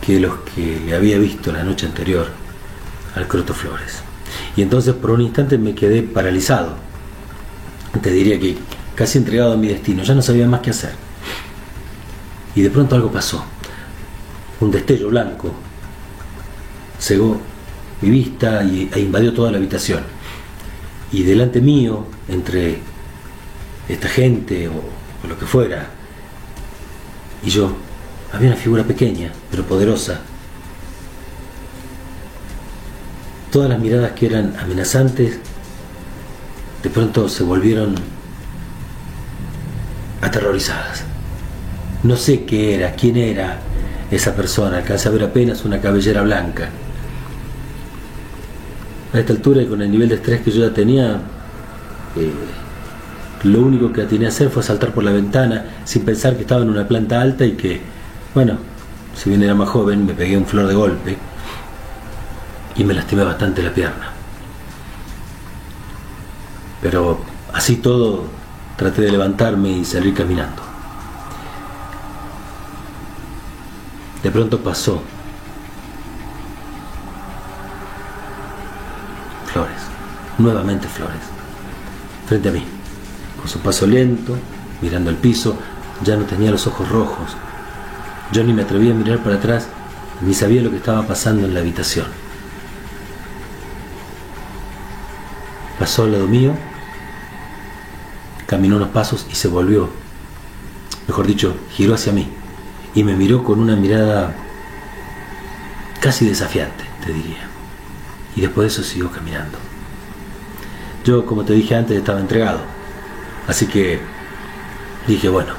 que 0.00 0.20
los 0.20 0.36
que 0.54 0.80
le 0.86 0.94
había 0.94 1.18
visto 1.18 1.50
la 1.50 1.64
noche 1.64 1.86
anterior 1.86 2.28
al 3.16 3.26
Croto 3.26 3.52
Flores. 3.52 4.04
Y 4.54 4.62
entonces 4.62 4.94
por 4.94 5.10
un 5.10 5.22
instante 5.22 5.58
me 5.58 5.74
quedé 5.74 6.04
paralizado. 6.04 6.76
Te 8.00 8.12
diría 8.12 8.38
que 8.38 8.56
casi 8.94 9.18
entregado 9.18 9.54
a 9.54 9.56
mi 9.56 9.66
destino, 9.66 10.04
ya 10.04 10.14
no 10.14 10.22
sabía 10.22 10.46
más 10.46 10.60
qué 10.60 10.70
hacer. 10.70 10.92
Y 12.54 12.62
de 12.62 12.70
pronto 12.70 12.94
algo 12.94 13.10
pasó. 13.10 13.44
Un 14.60 14.70
destello 14.70 15.08
blanco 15.08 15.52
cegó 17.00 17.40
mi 18.00 18.10
vista 18.10 18.62
e 18.62 19.00
invadió 19.00 19.32
toda 19.32 19.50
la 19.50 19.58
habitación. 19.58 20.02
Y 21.12 21.22
delante 21.22 21.60
mío, 21.60 22.06
entre 22.28 22.78
esta 23.88 24.08
gente 24.08 24.68
o, 24.68 24.82
lo 25.26 25.38
que 25.38 25.46
fuera, 25.46 25.88
y 27.44 27.50
yo, 27.50 27.74
había 28.32 28.48
una 28.48 28.56
figura 28.56 28.84
pequeña, 28.84 29.32
pero 29.50 29.64
poderosa. 29.64 30.20
Todas 33.50 33.70
las 33.70 33.78
miradas 33.78 34.12
que 34.12 34.26
eran 34.26 34.56
amenazantes, 34.58 35.38
de 36.82 36.90
pronto 36.90 37.28
se 37.28 37.44
volvieron 37.44 37.94
aterrorizadas. 40.20 41.04
No 42.02 42.16
sé 42.16 42.44
qué 42.44 42.74
era, 42.74 42.92
quién 42.92 43.16
era 43.16 43.60
esa 44.10 44.34
persona, 44.34 44.78
alcanza 44.78 45.08
a 45.08 45.12
ver 45.12 45.22
apenas 45.22 45.64
una 45.64 45.80
cabellera 45.80 46.22
blanca. 46.22 46.68
A 49.14 49.18
esta 49.18 49.32
altura 49.32 49.62
y 49.62 49.66
con 49.66 49.80
el 49.80 49.90
nivel 49.90 50.08
de 50.08 50.16
estrés 50.16 50.42
que 50.42 50.50
yo 50.50 50.66
ya 50.66 50.74
tenía, 50.74 51.20
eh, 52.16 52.32
lo 53.44 53.60
único 53.60 53.92
que 53.92 54.02
atiné 54.02 54.26
a 54.26 54.28
hacer 54.28 54.50
fue 54.50 54.62
saltar 54.62 54.92
por 54.92 55.04
la 55.04 55.12
ventana 55.12 55.64
sin 55.84 56.04
pensar 56.04 56.34
que 56.34 56.42
estaba 56.42 56.62
en 56.62 56.70
una 56.70 56.86
planta 56.86 57.20
alta 57.20 57.46
y 57.46 57.52
que, 57.52 57.80
bueno, 58.34 58.58
si 59.14 59.30
bien 59.30 59.42
era 59.42 59.54
más 59.54 59.68
joven, 59.68 60.04
me 60.04 60.14
pegué 60.14 60.36
un 60.36 60.46
flor 60.46 60.66
de 60.66 60.74
golpe 60.74 61.16
y 62.76 62.84
me 62.84 62.94
lastimé 62.94 63.22
bastante 63.22 63.62
la 63.62 63.72
pierna. 63.72 64.10
Pero 66.82 67.20
así 67.52 67.76
todo, 67.76 68.24
traté 68.76 69.02
de 69.02 69.12
levantarme 69.12 69.70
y 69.70 69.84
salir 69.84 70.12
caminando. 70.14 70.62
De 74.22 74.30
pronto 74.30 74.58
pasó. 74.58 75.02
Flores, 79.46 79.82
nuevamente 80.44 80.86
flores, 80.86 81.22
frente 82.26 82.48
a 82.48 82.52
mí 82.52 82.64
con 83.44 83.50
su 83.50 83.58
paso 83.58 83.86
lento, 83.86 84.38
mirando 84.80 85.10
el 85.10 85.16
piso, 85.16 85.58
ya 86.02 86.16
no 86.16 86.24
tenía 86.24 86.50
los 86.50 86.66
ojos 86.66 86.88
rojos. 86.88 87.36
Yo 88.32 88.42
ni 88.42 88.54
me 88.54 88.62
atrevía 88.62 88.92
a 88.92 88.96
mirar 88.96 89.22
para 89.22 89.36
atrás, 89.36 89.68
ni 90.22 90.32
sabía 90.32 90.62
lo 90.62 90.70
que 90.70 90.78
estaba 90.78 91.06
pasando 91.06 91.44
en 91.46 91.52
la 91.52 91.60
habitación. 91.60 92.06
Pasó 95.78 96.04
al 96.04 96.12
lado 96.12 96.26
mío, 96.26 96.54
caminó 98.46 98.76
unos 98.76 98.88
pasos 98.88 99.26
y 99.30 99.34
se 99.34 99.48
volvió. 99.48 99.90
Mejor 101.06 101.26
dicho, 101.26 101.54
giró 101.70 101.92
hacia 101.92 102.14
mí 102.14 102.28
y 102.94 103.04
me 103.04 103.14
miró 103.14 103.44
con 103.44 103.60
una 103.60 103.76
mirada 103.76 104.34
casi 106.00 106.24
desafiante, 106.24 106.82
te 107.04 107.12
diría. 107.12 107.46
Y 108.36 108.40
después 108.40 108.64
de 108.64 108.72
eso 108.72 108.90
siguió 108.90 109.10
caminando. 109.10 109.58
Yo, 111.04 111.26
como 111.26 111.44
te 111.44 111.52
dije 111.52 111.74
antes, 111.74 111.98
estaba 111.98 112.18
entregado. 112.18 112.60
Así 113.46 113.66
que 113.66 114.00
dije, 115.06 115.28
bueno, 115.28 115.52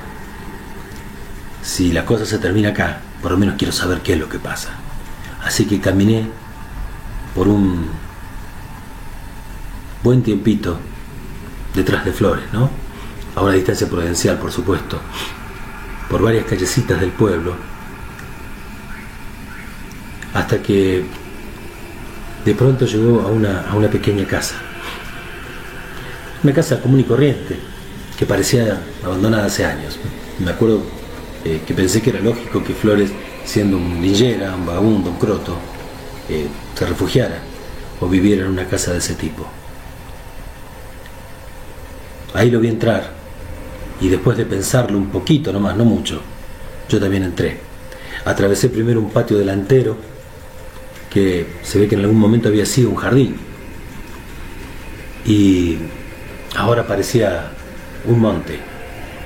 si 1.62 1.92
la 1.92 2.04
cosa 2.04 2.26
se 2.26 2.40
termina 2.40 2.70
acá, 2.70 3.02
por 3.22 3.32
lo 3.32 3.38
menos 3.38 3.56
quiero 3.56 3.72
saber 3.72 4.02
qué 4.02 4.14
es 4.14 4.20
lo 4.20 4.28
que 4.28 4.40
pasa. 4.40 4.70
Así 5.44 5.66
que 5.66 5.80
caminé 5.80 6.28
por 7.36 7.48
un 7.48 7.86
buen 10.04 10.24
tiempito 10.24 10.80
detrás 11.76 12.06
de 12.06 12.12
Flores, 12.12 12.46
¿no? 12.52 12.72
A 13.36 13.42
una 13.44 13.54
distancia 13.54 13.88
prudencial, 13.88 14.40
por 14.40 14.52
supuesto, 14.52 15.00
por 16.10 16.24
varias 16.24 16.46
callecitas 16.46 17.00
del 17.00 17.12
pueblo, 17.12 17.54
hasta 20.34 20.62
que 20.64 21.06
de 22.46 22.56
pronto 22.56 22.86
llegó 22.86 23.22
a 23.22 23.28
una, 23.28 23.70
a 23.70 23.76
una 23.76 23.90
pequeña 23.90 24.26
casa. 24.26 24.56
Una 26.44 26.54
casa 26.54 26.82
común 26.82 27.00
y 27.00 27.04
corriente, 27.04 27.58
que 28.18 28.26
parecía 28.26 28.82
abandonada 29.04 29.46
hace 29.46 29.66
años. 29.66 29.98
Me 30.40 30.52
acuerdo 30.52 30.82
eh, 31.44 31.62
que 31.66 31.74
pensé 31.74 32.02
que 32.02 32.12
era 32.12 32.20
lógico 32.20 32.64
que 32.64 32.74
Flores, 32.74 33.12
siendo 33.46 33.78
un 33.78 34.02
linjera, 34.02 34.56
un 34.56 34.66
vagabundo, 34.66 35.10
un 35.12 35.18
croto, 35.18 35.58
eh, 36.30 36.48
se 36.78 36.86
refugiara 36.86 37.40
o 38.00 38.08
viviera 38.08 38.46
en 38.46 38.52
una 38.52 38.68
casa 38.68 38.92
de 38.92 39.00
ese 39.00 39.16
tipo. 39.16 39.46
Ahí 42.34 42.52
lo 42.52 42.60
vi 42.60 42.68
entrar 42.68 43.14
y 44.02 44.10
después 44.10 44.38
de 44.38 44.46
pensarlo 44.46 44.98
un 44.98 45.08
poquito 45.08 45.54
nomás, 45.54 45.78
no 45.78 45.86
mucho, 45.86 46.22
yo 46.90 47.00
también 47.00 47.24
entré. 47.24 47.60
Atravesé 48.26 48.70
primero 48.70 49.00
un 49.00 49.12
patio 49.12 49.38
delantero 49.38 49.98
que 51.10 51.48
se 51.64 51.80
ve 51.80 51.88
que 51.88 51.96
en 51.96 52.02
algún 52.02 52.18
momento 52.18 52.50
había 52.50 52.66
sido 52.66 52.90
un 52.90 52.96
jardín 52.96 53.38
y 55.26 55.78
ahora 56.56 56.88
parecía 56.88 57.52
un 58.06 58.20
monte, 58.20 58.60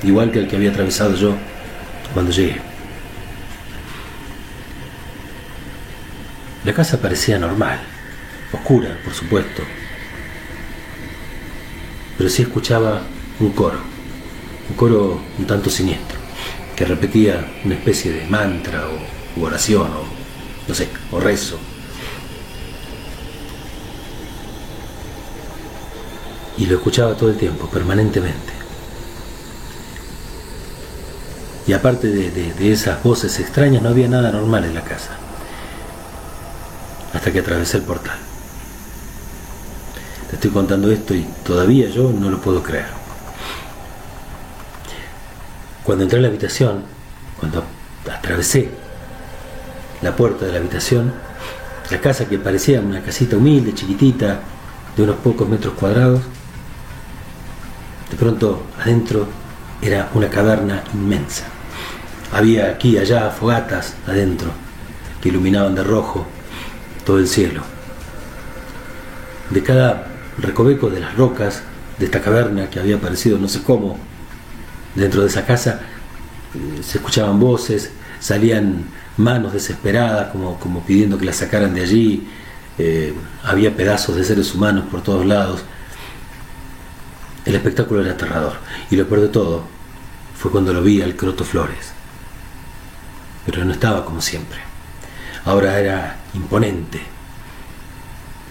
igual 0.03 0.31
que 0.31 0.39
el 0.39 0.47
que 0.47 0.55
había 0.55 0.71
atravesado 0.71 1.15
yo 1.15 1.35
cuando 2.13 2.31
llegué. 2.31 2.57
La 6.65 6.73
casa 6.73 6.99
parecía 6.99 7.39
normal, 7.39 7.79
oscura, 8.51 8.97
por 9.03 9.13
supuesto, 9.13 9.63
pero 12.17 12.29
sí 12.29 12.41
escuchaba 12.41 13.01
un 13.39 13.51
coro, 13.51 13.79
un 14.69 14.75
coro 14.75 15.21
un 15.37 15.45
tanto 15.45 15.69
siniestro, 15.69 16.19
que 16.75 16.85
repetía 16.85 17.45
una 17.63 17.75
especie 17.75 18.11
de 18.11 18.25
mantra 18.27 18.83
o 18.87 19.41
oración 19.41 19.87
o 19.87 20.03
no 20.67 20.75
sé, 20.75 20.87
o 21.11 21.19
rezo. 21.19 21.57
Y 26.59 26.65
lo 26.65 26.75
escuchaba 26.75 27.15
todo 27.15 27.29
el 27.29 27.37
tiempo, 27.37 27.67
permanentemente. 27.67 28.53
Y 31.65 31.73
aparte 31.73 32.09
de, 32.09 32.71
esas 32.71 33.01
voces 33.01 33.39
extrañas, 33.39 33.81
no 33.81 33.89
había 33.89 34.09
nada 34.09 34.31
normal 34.31 34.65
en 34.65 34.73
la 34.73 34.83
casa. 34.83 35.11
Hasta 37.13 37.31
que 37.31 37.39
atravesé 37.39 37.77
el 37.77 37.83
portal. 37.83 38.17
Te 40.29 40.35
estoy 40.35 40.51
contando 40.51 40.91
esto 40.91 41.15
y 41.15 41.25
todavía 41.45 41.87
yo 41.89 42.11
no 42.11 42.29
lo 42.29 42.41
puedo 42.41 42.61
creer. 42.61 42.87
Cuando 45.85 46.03
entré 46.03 46.19
a 46.19 46.21
la 46.23 46.27
habitación, 46.27 46.83
cuando 47.39 47.63
atravesé 48.11 48.69
la 50.01 50.13
puerta 50.15 50.45
de 50.45 50.51
la 50.51 50.57
habitación, 50.57 51.13
la 51.89 52.01
casa 52.01 52.25
que 52.25 52.37
parecía 52.37 52.81
una 52.81 53.01
casita 53.01 53.37
humilde, 53.37 53.73
chiquitita, 53.73 54.41
de 54.97 55.03
unos 55.03 55.15
pocos 55.17 55.47
metros 55.47 55.75
cuadrados, 55.75 56.21
de 58.09 58.17
pronto 58.17 58.63
adentro 58.79 59.27
era 59.81 60.09
una 60.13 60.29
caverna 60.29 60.83
inmensa. 60.93 61.45
Había 62.31 62.69
aquí 62.69 62.91
y 62.91 62.97
allá 62.97 63.29
fogatas 63.31 63.95
adentro 64.07 64.51
que 65.21 65.29
iluminaban 65.29 65.75
de 65.75 65.83
rojo 65.83 66.25
todo 67.05 67.19
el 67.19 67.27
cielo. 67.27 67.61
De 69.49 69.63
cada 69.63 70.07
recoveco 70.37 70.89
de 70.89 70.99
las 70.99 71.15
rocas 71.15 71.63
de 71.97 72.05
esta 72.05 72.21
caverna 72.21 72.69
que 72.69 72.79
había 72.79 72.95
aparecido 72.95 73.37
no 73.37 73.49
sé 73.49 73.61
cómo 73.63 73.97
dentro 74.95 75.21
de 75.21 75.27
esa 75.27 75.45
casa 75.45 75.81
eh, 76.53 76.81
se 76.83 76.97
escuchaban 76.97 77.39
voces, 77.39 77.91
salían 78.19 78.85
manos 79.17 79.53
desesperadas 79.53 80.31
como, 80.31 80.59
como 80.59 80.83
pidiendo 80.85 81.17
que 81.17 81.25
la 81.25 81.33
sacaran 81.33 81.73
de 81.73 81.81
allí, 81.81 82.27
eh, 82.77 83.13
había 83.43 83.75
pedazos 83.75 84.15
de 84.15 84.23
seres 84.23 84.53
humanos 84.55 84.85
por 84.89 85.03
todos 85.03 85.25
lados. 85.25 85.63
El 87.45 87.55
espectáculo 87.55 88.01
era 88.01 88.11
aterrador 88.11 88.53
y 88.89 88.95
lo 88.95 89.07
peor 89.07 89.21
de 89.21 89.27
todo 89.29 89.63
fue 90.37 90.51
cuando 90.51 90.73
lo 90.73 90.81
vi 90.81 91.01
al 91.01 91.15
Croto 91.15 91.43
Flores 91.43 91.99
pero 93.51 93.65
no 93.65 93.73
estaba 93.73 94.05
como 94.05 94.21
siempre. 94.21 94.59
Ahora 95.45 95.79
era 95.79 96.17
imponente, 96.33 97.01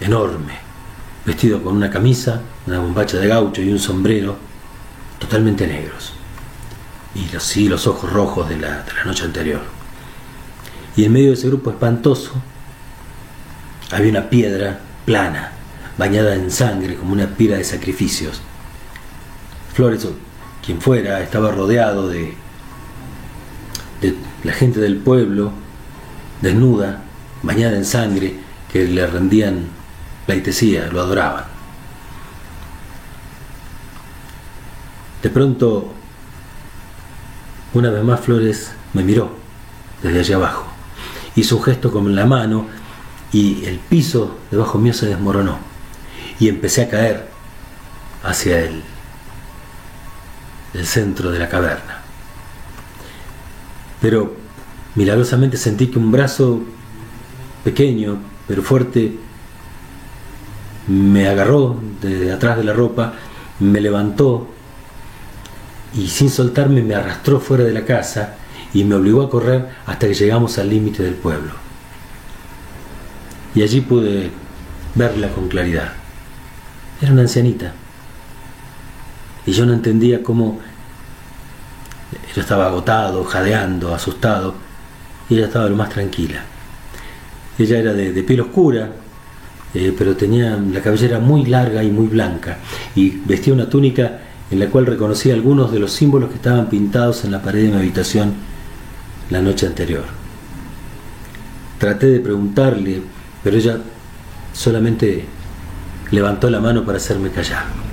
enorme, 0.01 0.53
vestido 1.25 1.63
con 1.63 1.75
una 1.75 1.89
camisa, 1.89 2.41
una 2.67 2.79
bombacha 2.79 3.17
de 3.17 3.27
gaucho 3.27 3.61
y 3.61 3.71
un 3.71 3.79
sombrero, 3.79 4.37
totalmente 5.19 5.67
negros. 5.67 6.13
Y 7.15 7.31
los, 7.31 7.43
sí, 7.43 7.69
los 7.69 7.87
ojos 7.87 8.11
rojos 8.11 8.49
de 8.49 8.57
la, 8.57 8.83
de 8.83 8.93
la 8.93 9.03
noche 9.05 9.23
anterior. 9.23 9.61
Y 10.95 11.05
en 11.05 11.13
medio 11.13 11.27
de 11.27 11.33
ese 11.35 11.47
grupo 11.47 11.69
espantoso 11.69 12.33
había 13.91 14.11
una 14.11 14.29
piedra 14.29 14.79
plana, 15.05 15.51
bañada 15.97 16.35
en 16.35 16.51
sangre 16.51 16.95
como 16.95 17.13
una 17.13 17.27
pira 17.27 17.57
de 17.57 17.63
sacrificios. 17.63 18.41
Flores, 19.79 20.03
o 20.03 20.11
quien 20.61 20.81
fuera, 20.81 21.21
estaba 21.21 21.53
rodeado 21.53 22.09
de, 22.09 22.33
la 24.43 24.51
gente 24.51 24.81
del 24.81 24.97
pueblo, 24.97 25.53
desnuda, 26.41 27.01
bañada 27.43 27.77
en 27.77 27.85
sangre, 27.85 28.35
que 28.69 28.83
le 28.83 29.07
rendían 29.07 29.67
pleitesía, 30.25 30.87
lo 30.87 30.99
adoraban. 30.99 31.45
De 35.23 35.29
pronto, 35.29 35.93
una 37.73 37.89
vez 37.89 38.03
más 38.03 38.19
Flores 38.19 38.73
me 38.91 39.01
miró 39.01 39.31
desde 40.03 40.19
allá 40.19 40.35
abajo. 40.35 40.65
Hizo 41.37 41.55
un 41.55 41.63
gesto 41.63 41.89
con 41.89 42.13
la 42.13 42.25
mano 42.25 42.65
y 43.31 43.63
el 43.63 43.79
piso 43.79 44.39
debajo 44.51 44.77
mío 44.77 44.91
se 44.91 45.05
desmoronó. 45.05 45.57
Y 46.37 46.49
empecé 46.49 46.81
a 46.81 46.89
caer 46.89 47.29
hacia 48.23 48.59
el, 48.59 48.83
el 50.73 50.85
centro 50.85 51.31
de 51.31 51.39
la 51.39 51.49
caverna. 51.49 52.01
Pero 54.01 54.35
milagrosamente 54.95 55.57
sentí 55.57 55.87
que 55.87 55.99
un 55.99 56.11
brazo 56.11 56.61
pequeño 57.63 58.17
pero 58.49 58.63
fuerte 58.63 59.15
me 60.87 61.27
agarró 61.27 61.79
de 62.01 62.31
atrás 62.31 62.57
de 62.57 62.63
la 62.63 62.73
ropa, 62.73 63.13
me 63.59 63.79
levantó 63.79 64.47
y 65.93 66.07
sin 66.07 66.31
soltarme 66.31 66.81
me 66.81 66.95
arrastró 66.95 67.39
fuera 67.39 67.63
de 67.63 67.73
la 67.73 67.85
casa 67.85 68.37
y 68.73 68.83
me 68.83 68.95
obligó 68.95 69.21
a 69.21 69.29
correr 69.29 69.69
hasta 69.85 70.07
que 70.07 70.15
llegamos 70.15 70.57
al 70.57 70.69
límite 70.69 71.03
del 71.03 71.13
pueblo. 71.13 71.51
Y 73.53 73.61
allí 73.61 73.81
pude 73.81 74.31
verla 74.95 75.29
con 75.29 75.47
claridad. 75.47 75.93
Era 76.99 77.11
una 77.11 77.21
ancianita. 77.21 77.73
Y 79.49 79.51
yo 79.51 79.65
no 79.65 79.73
entendía 79.73 80.21
cómo 80.21 80.59
yo 82.35 82.39
estaba 82.39 82.67
agotado, 82.67 83.23
jadeando, 83.23 83.95
asustado, 83.95 84.53
y 85.27 85.33
ella 85.33 85.47
estaba 85.47 85.67
lo 85.67 85.75
más 85.75 85.89
tranquila. 85.89 86.43
Ella 87.57 87.79
era 87.79 87.93
de, 87.93 88.21
piel 88.21 88.41
oscura, 88.41 88.91
eh, 89.73 89.91
pero 89.97 90.15
tenía 90.15 90.55
la 90.55 90.81
cabellera 90.81 91.17
muy 91.17 91.47
larga 91.47 91.83
y 91.83 91.89
muy 91.89 92.05
blanca, 92.05 92.59
y 92.93 93.09
vestía 93.09 93.51
una 93.51 93.67
túnica 93.67 94.19
en 94.51 94.59
la 94.59 94.67
cual 94.67 94.85
reconocí 94.85 95.31
algunos 95.31 95.71
de 95.71 95.79
los 95.79 95.93
símbolos 95.93 96.29
que 96.29 96.35
estaban 96.35 96.69
pintados 96.69 97.25
en 97.25 97.31
la 97.31 97.41
pared 97.41 97.63
de 97.63 97.69
mi 97.69 97.77
habitación 97.77 98.33
la 99.31 99.41
noche 99.41 99.65
anterior. 99.65 100.03
Traté 101.79 102.05
de 102.05 102.19
preguntarle, 102.19 103.01
pero 103.43 103.57
ella 103.57 103.79
solamente 104.53 105.25
levantó 106.11 106.51
la 106.51 106.59
mano 106.59 106.85
para 106.85 106.99
hacerme 106.99 107.31
callar. 107.31 107.88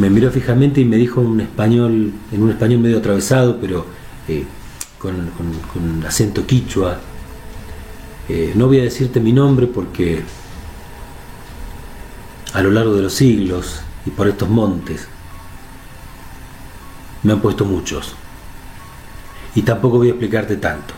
Me 0.00 0.08
miró 0.08 0.30
fijamente 0.30 0.80
y 0.80 0.86
me 0.86 0.96
dijo 0.96 1.20
en 1.20 1.26
un 1.26 1.40
español, 1.42 2.14
en 2.32 2.42
un 2.42 2.48
español 2.48 2.80
medio 2.80 2.96
atravesado, 2.96 3.58
pero 3.60 3.84
eh, 4.28 4.46
con, 4.98 6.02
acento 6.06 6.46
quichua. 6.46 6.98
Eh, 8.26 8.52
no 8.54 8.66
voy 8.66 8.80
a 8.80 8.84
decirte 8.84 9.20
mi 9.20 9.34
nombre 9.34 9.66
porque 9.66 10.22
a 12.54 12.62
lo 12.62 12.70
largo 12.70 12.94
de 12.94 13.02
los 13.02 13.12
siglos 13.12 13.82
y 14.06 14.10
por 14.10 14.26
estos 14.26 14.48
montes 14.48 15.06
me 17.22 17.34
han 17.34 17.42
puesto 17.42 17.66
muchos. 17.66 18.14
Y 19.54 19.60
tampoco 19.60 19.98
voy 19.98 20.06
a 20.06 20.12
explicarte 20.12 20.56
tanto. 20.56 20.94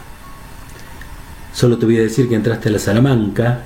Solo 1.52 1.76
te 1.76 1.86
voy 1.86 1.98
a 1.98 2.02
decir 2.02 2.28
que 2.28 2.36
entraste 2.36 2.68
a 2.68 2.72
la 2.72 2.78
Salamanca, 2.78 3.64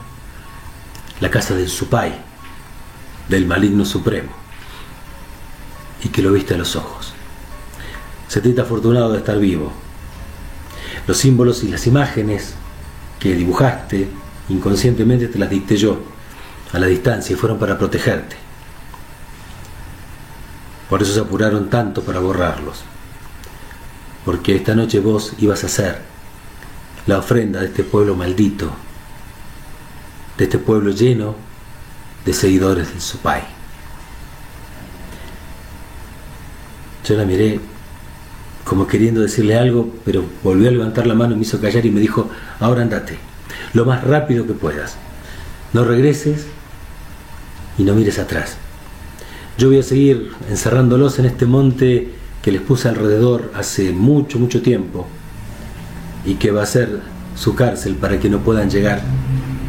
la 1.21 1.31
casa 1.31 1.55
del 1.55 1.69
Supay, 1.69 2.15
del 3.29 3.45
maligno 3.45 3.85
supremo, 3.85 4.46
y 6.07 6.09
que 6.09 6.23
lo 6.23 6.33
viste 6.33 6.55
a 6.55 6.57
los 6.57 6.77
ojos. 6.77 7.13
Se 8.29 8.41
te 8.41 8.61
afortunado 8.61 9.13
de 9.13 9.19
estar 9.19 9.39
vivo. 9.39 9.73
Los 11.09 11.19
símbolos 11.19 11.65
y 11.65 11.69
las 11.69 11.87
imágenes 11.89 12.55
que 13.19 13.35
dibujaste 13.35 14.09
inconscientemente 14.49 15.27
te 15.27 15.39
las 15.39 15.51
dicté 15.51 15.77
yo 15.77 15.99
a 16.73 16.79
la 16.79 16.87
distancia 16.87 17.35
y 17.35 17.37
fueron 17.37 17.59
para 17.59 17.77
protegerte. 17.77 18.37
Por 20.89 21.03
eso 21.03 21.13
se 21.13 21.21
apuraron 21.21 21.69
tanto 21.69 22.03
para 22.03 22.21
borrarlos. 22.21 22.85
Porque 24.25 24.55
esta 24.55 24.77
noche 24.77 25.01
vos 25.01 25.33
ibas 25.39 25.65
a 25.65 25.69
ser 25.69 26.03
la 27.07 27.19
ofrenda 27.19 27.61
de 27.61 27.67
este 27.67 27.83
pueblo 27.83 28.15
maldito, 28.15 28.71
de 30.39 30.45
este 30.45 30.59
pueblo 30.59 30.93
lleno 30.93 31.35
de 32.25 32.33
seguidores 32.33 32.91
del 32.91 33.01
Supai. 33.01 33.56
Yo 37.07 37.17
la 37.17 37.25
miré 37.25 37.61
como 38.65 38.89
queriendo 38.89 39.21
decirle 39.21 39.57
algo, 39.57 39.95
pero 40.05 40.25
volvió 40.43 40.69
a 40.69 40.73
levantar 40.73 41.07
la 41.07 41.15
mano 41.15 41.37
me 41.37 41.43
hizo 41.43 41.61
callar 41.61 41.87
y 41.87 41.91
me 41.91 42.01
dijo, 42.01 42.29
ahora 42.59 42.83
andate, 42.83 43.17
lo 43.75 43.85
más 43.85 44.03
rápido 44.03 44.45
que 44.45 44.55
puedas. 44.55 44.97
No 45.73 45.85
regreses 45.85 46.47
y 47.79 47.85
no 47.85 47.95
mires 47.95 48.19
atrás. 48.19 48.57
Yo 49.57 49.69
voy 49.69 49.79
a 49.79 49.85
seguir 49.85 50.33
encerrándolos 50.51 51.21
en 51.21 51.27
este 51.27 51.47
monte 51.47 52.13
que 52.43 52.51
les 52.51 52.61
puse 52.61 52.89
alrededor 52.89 53.53
hace 53.55 53.93
mucho, 53.93 54.41
mucho 54.41 54.61
tiempo 54.61 55.07
y 56.25 56.35
que 56.35 56.51
va 56.51 56.65
a 56.65 56.67
ser 56.67 57.03
su 57.37 57.55
cárcel 57.55 57.95
para 57.95 58.19
que 58.19 58.29
no 58.29 58.41
puedan 58.41 58.69
llegar 58.69 59.01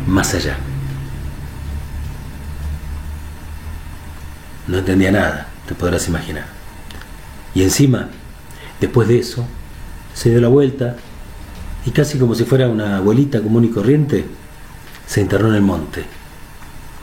más 0.07 0.33
allá. 0.33 0.57
No 4.67 4.79
entendía 4.79 5.11
nada, 5.11 5.47
te 5.67 5.75
podrás 5.75 6.07
imaginar. 6.07 6.56
Y 7.53 7.63
encima, 7.63 8.09
después 8.79 9.07
de 9.07 9.19
eso, 9.19 9.45
se 10.13 10.29
dio 10.29 10.41
la 10.41 10.47
vuelta 10.47 10.95
y 11.85 11.91
casi 11.91 12.19
como 12.19 12.35
si 12.35 12.43
fuera 12.43 12.67
una 12.67 12.97
abuelita 12.97 13.41
común 13.41 13.65
y 13.65 13.69
corriente, 13.69 14.25
se 15.05 15.21
internó 15.21 15.49
en 15.49 15.55
el 15.55 15.61
monte, 15.61 16.03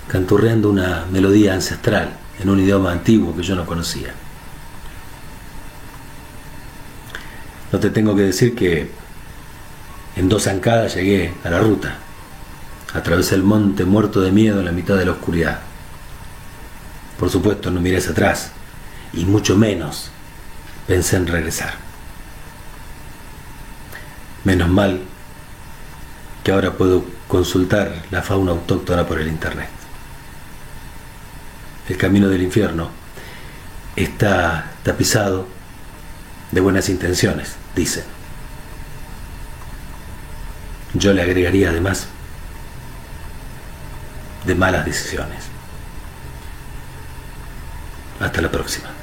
canturreando 0.09 0.69
una 0.69 1.07
melodía 1.11 1.55
ancestral 1.55 2.11
en 2.39 2.51
un 2.51 2.61
idioma 2.61 2.93
antiguo 2.93 3.35
que 3.35 3.43
yo 3.43 3.55
no 3.55 3.65
conocía. 3.65 4.13
No 7.73 7.79
te 7.79 7.91
tengo 7.91 8.15
que 8.15 8.23
decir 8.23 8.55
que 8.55 8.91
en 10.17 10.29
dos 10.29 10.45
zancadas 10.45 10.95
llegué 10.95 11.33
a 11.43 11.51
la 11.51 11.61
ruta. 11.61 11.97
Atravesé 12.93 13.35
el 13.35 13.43
monte 13.43 13.85
muerto 13.85 14.21
de 14.21 14.31
miedo 14.31 14.61
en 14.61 14.67
la 14.67 14.73
mitad 14.73 14.97
de 14.97 15.07
la 15.07 15.13
oscuridad. 15.13 15.61
Por 17.19 17.31
supuesto, 17.31 17.71
no 17.71 17.81
miré 17.81 17.99
atrás 17.99 18.53
y 19.13 19.25
mucho 19.25 19.57
menos 19.57 20.11
pensé 20.87 21.17
en 21.17 21.27
regresar. 21.27 21.75
Menos 24.45 24.69
mal 24.69 25.01
que 26.43 26.53
ahora 26.53 26.73
puedo 26.73 27.05
consultar 27.29 28.03
la 28.11 28.23
fauna 28.23 28.53
autóctona 28.53 29.07
por 29.07 29.21
el 29.21 29.29
Internet 29.29 29.69
el 31.89 31.99
camino 31.99 32.29
del 32.29 32.43
infierno 32.43 32.91
está 33.97 34.71
tapizado 34.83 35.47
de 36.51 36.61
buenas 36.61 36.89
intenciones, 36.89 37.55
dicen. 37.75 38.05
Yo 40.95 41.13
le 41.13 41.23
agregaría 41.23 41.71
además 41.71 42.07
de 44.47 44.55
malas 44.55 44.85
decisiones. 44.85 45.45
Hasta 48.21 48.41
la 48.41 48.51
próxima. 48.51 48.94